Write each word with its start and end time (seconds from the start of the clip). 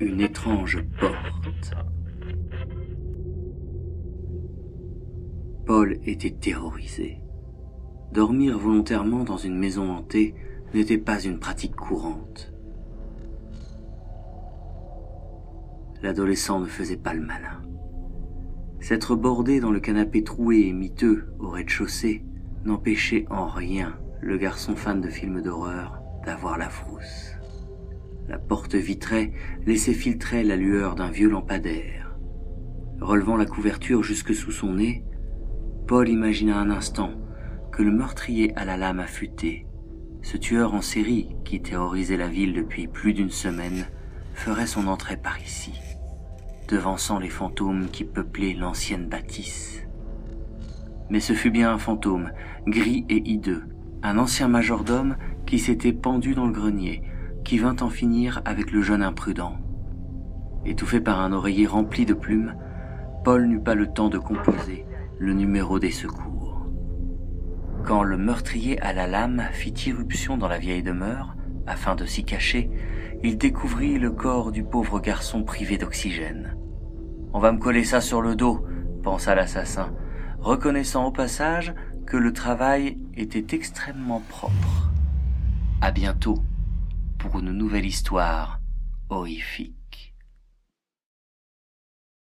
une 0.00 0.20
étrange 0.20 0.82
porte. 0.98 1.74
Paul 5.66 5.98
était 6.04 6.30
terrorisé. 6.30 7.20
Dormir 8.12 8.58
volontairement 8.58 9.24
dans 9.24 9.36
une 9.36 9.58
maison 9.58 9.90
hantée 9.90 10.34
n'était 10.74 10.98
pas 10.98 11.20
une 11.20 11.38
pratique 11.38 11.76
courante. 11.76 12.52
L'adolescent 16.02 16.60
ne 16.60 16.66
faisait 16.66 16.96
pas 16.96 17.12
le 17.12 17.20
malin. 17.20 17.60
S'être 18.80 19.14
bordé 19.14 19.60
dans 19.60 19.70
le 19.70 19.80
canapé 19.80 20.24
troué 20.24 20.66
et 20.66 20.72
miteux 20.72 21.28
au 21.38 21.50
rez-de-chaussée 21.50 22.24
n'empêchait 22.64 23.26
en 23.28 23.46
rien 23.46 23.98
le 24.22 24.38
garçon 24.38 24.74
fan 24.74 25.02
de 25.02 25.08
films 25.08 25.42
d'horreur 25.42 26.02
d'avoir 26.24 26.56
la 26.56 26.70
frousse. 26.70 27.39
La 28.30 28.38
porte 28.38 28.76
vitrée 28.76 29.32
laissait 29.66 29.92
filtrer 29.92 30.44
la 30.44 30.54
lueur 30.54 30.94
d'un 30.94 31.10
vieux 31.10 31.28
lampadaire. 31.28 32.16
Relevant 33.00 33.36
la 33.36 33.44
couverture 33.44 34.04
jusque 34.04 34.36
sous 34.36 34.52
son 34.52 34.74
nez, 34.74 35.04
Paul 35.88 36.08
imagina 36.08 36.56
un 36.56 36.70
instant 36.70 37.10
que 37.72 37.82
le 37.82 37.90
meurtrier 37.90 38.54
à 38.54 38.64
la 38.64 38.76
lame 38.76 39.00
affûtée, 39.00 39.66
ce 40.22 40.36
tueur 40.36 40.74
en 40.74 40.80
série 40.80 41.30
qui 41.44 41.60
terrorisait 41.60 42.16
la 42.16 42.28
ville 42.28 42.52
depuis 42.52 42.86
plus 42.86 43.14
d'une 43.14 43.30
semaine, 43.30 43.88
ferait 44.34 44.68
son 44.68 44.86
entrée 44.86 45.16
par 45.16 45.40
ici, 45.40 45.72
devançant 46.68 47.18
les 47.18 47.30
fantômes 47.30 47.88
qui 47.90 48.04
peuplaient 48.04 48.54
l'ancienne 48.54 49.08
bâtisse. 49.08 49.82
Mais 51.08 51.18
ce 51.18 51.32
fut 51.32 51.50
bien 51.50 51.72
un 51.72 51.78
fantôme, 51.78 52.30
gris 52.68 53.04
et 53.08 53.28
hideux, 53.28 53.64
un 54.04 54.18
ancien 54.18 54.46
majordome 54.46 55.16
qui 55.46 55.58
s'était 55.58 55.92
pendu 55.92 56.36
dans 56.36 56.46
le 56.46 56.52
grenier, 56.52 57.02
vint 57.58 57.76
en 57.80 57.88
finir 57.88 58.42
avec 58.44 58.70
le 58.70 58.82
jeune 58.82 59.02
imprudent. 59.02 59.56
Étouffé 60.64 61.00
par 61.00 61.20
un 61.20 61.32
oreiller 61.32 61.66
rempli 61.66 62.04
de 62.04 62.14
plumes, 62.14 62.54
Paul 63.24 63.46
n'eut 63.46 63.62
pas 63.62 63.74
le 63.74 63.86
temps 63.86 64.08
de 64.08 64.18
composer 64.18 64.86
le 65.18 65.32
numéro 65.32 65.78
des 65.78 65.90
secours. 65.90 66.66
Quand 67.84 68.02
le 68.02 68.16
meurtrier 68.16 68.80
à 68.80 68.92
la 68.92 69.06
lame 69.06 69.42
fit 69.52 69.74
irruption 69.86 70.36
dans 70.36 70.48
la 70.48 70.58
vieille 70.58 70.82
demeure, 70.82 71.34
afin 71.66 71.94
de 71.94 72.04
s'y 72.04 72.24
cacher, 72.24 72.70
il 73.22 73.38
découvrit 73.38 73.98
le 73.98 74.10
corps 74.10 74.52
du 74.52 74.62
pauvre 74.64 75.00
garçon 75.00 75.42
privé 75.42 75.78
d'oxygène. 75.78 76.56
On 77.32 77.38
va 77.38 77.52
me 77.52 77.58
coller 77.58 77.84
ça 77.84 78.00
sur 78.00 78.22
le 78.22 78.34
dos, 78.34 78.64
pensa 79.02 79.34
l'assassin, 79.34 79.92
reconnaissant 80.40 81.06
au 81.06 81.12
passage 81.12 81.74
que 82.06 82.16
le 82.16 82.32
travail 82.32 82.98
était 83.14 83.54
extrêmement 83.54 84.22
propre. 84.28 84.90
À 85.80 85.90
bientôt 85.90 86.42
pour 87.20 87.38
une 87.38 87.52
nouvelle 87.52 87.84
histoire 87.84 88.60
horrifique. 89.10 90.09